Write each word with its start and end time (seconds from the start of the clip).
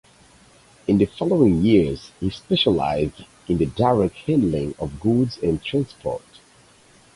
In 0.87 0.97
the 0.97 1.05
following 1.05 1.61
years 1.61 2.11
he 2.19 2.31
specialized 2.31 3.23
in 3.47 3.59
the 3.59 3.67
direct 3.67 4.15
handling 4.15 4.73
of 4.79 4.99
goods 4.99 5.37
and 5.43 5.63
transport. 5.63 6.25